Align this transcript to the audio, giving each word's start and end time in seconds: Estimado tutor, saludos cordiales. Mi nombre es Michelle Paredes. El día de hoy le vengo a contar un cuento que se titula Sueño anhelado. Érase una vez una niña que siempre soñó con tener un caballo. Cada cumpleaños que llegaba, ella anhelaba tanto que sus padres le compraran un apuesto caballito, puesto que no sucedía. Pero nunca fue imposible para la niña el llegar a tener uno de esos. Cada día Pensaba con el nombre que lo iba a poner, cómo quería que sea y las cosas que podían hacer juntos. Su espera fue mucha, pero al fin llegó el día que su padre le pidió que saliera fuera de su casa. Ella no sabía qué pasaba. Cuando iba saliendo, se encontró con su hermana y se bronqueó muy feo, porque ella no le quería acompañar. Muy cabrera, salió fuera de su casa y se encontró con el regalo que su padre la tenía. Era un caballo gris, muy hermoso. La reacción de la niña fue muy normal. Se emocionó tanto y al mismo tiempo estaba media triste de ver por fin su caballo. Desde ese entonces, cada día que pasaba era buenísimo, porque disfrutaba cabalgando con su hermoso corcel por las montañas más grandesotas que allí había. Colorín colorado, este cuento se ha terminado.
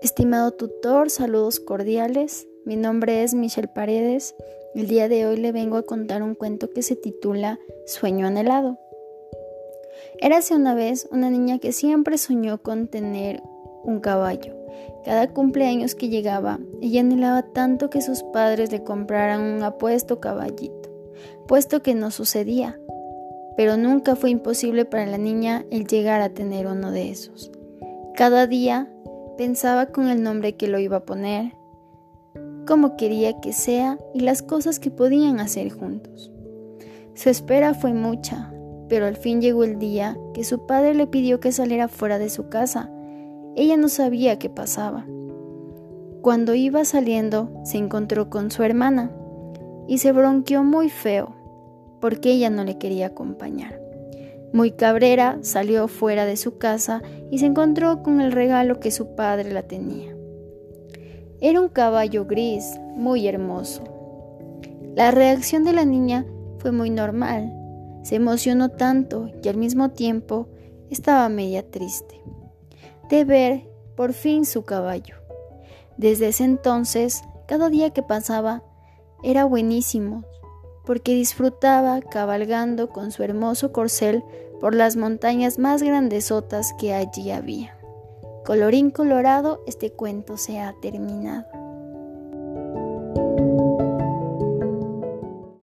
Estimado 0.00 0.52
tutor, 0.52 1.10
saludos 1.10 1.58
cordiales. 1.58 2.46
Mi 2.64 2.76
nombre 2.76 3.24
es 3.24 3.34
Michelle 3.34 3.66
Paredes. 3.66 4.36
El 4.76 4.86
día 4.86 5.08
de 5.08 5.26
hoy 5.26 5.38
le 5.38 5.50
vengo 5.50 5.76
a 5.76 5.82
contar 5.82 6.22
un 6.22 6.36
cuento 6.36 6.70
que 6.70 6.82
se 6.82 6.94
titula 6.94 7.58
Sueño 7.84 8.28
anhelado. 8.28 8.78
Érase 10.20 10.54
una 10.54 10.76
vez 10.76 11.08
una 11.10 11.30
niña 11.30 11.58
que 11.58 11.72
siempre 11.72 12.16
soñó 12.16 12.62
con 12.62 12.86
tener 12.86 13.42
un 13.82 13.98
caballo. 13.98 14.54
Cada 15.04 15.32
cumpleaños 15.32 15.96
que 15.96 16.08
llegaba, 16.08 16.60
ella 16.80 17.00
anhelaba 17.00 17.42
tanto 17.42 17.90
que 17.90 18.00
sus 18.00 18.22
padres 18.22 18.70
le 18.70 18.84
compraran 18.84 19.40
un 19.40 19.64
apuesto 19.64 20.20
caballito, 20.20 20.88
puesto 21.48 21.82
que 21.82 21.96
no 21.96 22.12
sucedía. 22.12 22.78
Pero 23.56 23.76
nunca 23.76 24.14
fue 24.14 24.30
imposible 24.30 24.84
para 24.84 25.06
la 25.06 25.18
niña 25.18 25.66
el 25.72 25.88
llegar 25.88 26.20
a 26.20 26.28
tener 26.28 26.68
uno 26.68 26.92
de 26.92 27.10
esos. 27.10 27.50
Cada 28.14 28.46
día 28.46 28.88
Pensaba 29.38 29.86
con 29.86 30.08
el 30.08 30.24
nombre 30.24 30.56
que 30.56 30.66
lo 30.66 30.80
iba 30.80 30.96
a 30.96 31.04
poner, 31.04 31.54
cómo 32.66 32.96
quería 32.96 33.40
que 33.40 33.52
sea 33.52 33.96
y 34.12 34.18
las 34.18 34.42
cosas 34.42 34.80
que 34.80 34.90
podían 34.90 35.38
hacer 35.38 35.70
juntos. 35.70 36.32
Su 37.14 37.30
espera 37.30 37.72
fue 37.72 37.92
mucha, 37.92 38.52
pero 38.88 39.06
al 39.06 39.14
fin 39.16 39.40
llegó 39.40 39.62
el 39.62 39.78
día 39.78 40.18
que 40.34 40.42
su 40.42 40.66
padre 40.66 40.92
le 40.94 41.06
pidió 41.06 41.38
que 41.38 41.52
saliera 41.52 41.86
fuera 41.86 42.18
de 42.18 42.30
su 42.30 42.48
casa. 42.48 42.90
Ella 43.54 43.76
no 43.76 43.88
sabía 43.88 44.40
qué 44.40 44.50
pasaba. 44.50 45.06
Cuando 46.20 46.54
iba 46.54 46.84
saliendo, 46.84 47.62
se 47.62 47.78
encontró 47.78 48.30
con 48.30 48.50
su 48.50 48.64
hermana 48.64 49.12
y 49.86 49.98
se 49.98 50.10
bronqueó 50.10 50.64
muy 50.64 50.90
feo, 50.90 51.36
porque 52.00 52.32
ella 52.32 52.50
no 52.50 52.64
le 52.64 52.76
quería 52.76 53.06
acompañar. 53.06 53.87
Muy 54.52 54.72
cabrera, 54.72 55.38
salió 55.42 55.88
fuera 55.88 56.24
de 56.24 56.36
su 56.36 56.58
casa 56.58 57.02
y 57.30 57.38
se 57.38 57.46
encontró 57.46 58.02
con 58.02 58.20
el 58.20 58.32
regalo 58.32 58.80
que 58.80 58.90
su 58.90 59.14
padre 59.14 59.52
la 59.52 59.62
tenía. 59.62 60.16
Era 61.40 61.60
un 61.60 61.68
caballo 61.68 62.24
gris, 62.24 62.78
muy 62.94 63.28
hermoso. 63.28 63.84
La 64.94 65.10
reacción 65.10 65.64
de 65.64 65.72
la 65.72 65.84
niña 65.84 66.26
fue 66.58 66.72
muy 66.72 66.90
normal. 66.90 67.52
Se 68.02 68.16
emocionó 68.16 68.70
tanto 68.70 69.30
y 69.42 69.48
al 69.48 69.56
mismo 69.56 69.90
tiempo 69.90 70.48
estaba 70.90 71.28
media 71.28 71.68
triste 71.70 72.18
de 73.08 73.24
ver 73.24 73.68
por 73.96 74.12
fin 74.12 74.44
su 74.44 74.64
caballo. 74.64 75.16
Desde 75.96 76.28
ese 76.28 76.44
entonces, 76.44 77.22
cada 77.46 77.70
día 77.70 77.90
que 77.90 78.02
pasaba 78.02 78.62
era 79.22 79.44
buenísimo, 79.44 80.24
porque 80.88 81.12
disfrutaba 81.12 82.00
cabalgando 82.00 82.88
con 82.88 83.12
su 83.12 83.22
hermoso 83.22 83.72
corcel 83.72 84.24
por 84.58 84.74
las 84.74 84.96
montañas 84.96 85.58
más 85.58 85.82
grandesotas 85.82 86.72
que 86.80 86.94
allí 86.94 87.30
había. 87.30 87.78
Colorín 88.46 88.90
colorado, 88.90 89.62
este 89.66 89.92
cuento 89.92 90.38
se 90.38 90.60
ha 90.60 90.74
terminado. 90.80 91.57